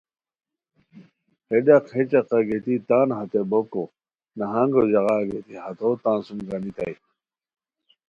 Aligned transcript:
ہے 1.49 1.57
ڈاق 1.65 1.85
ہے 1.93 2.01
چقہ 2.11 2.39
گیتی 2.47 2.75
تان 2.87 3.07
ہتے 3.17 3.41
بوکو 3.49 3.83
نہانگو 4.37 4.81
ژاغا 4.91 5.17
گیتی 5.29 5.53
ہتو 5.63 5.89
تان 6.03 6.17
سوم 6.25 6.39
گانیتائے 6.49 6.93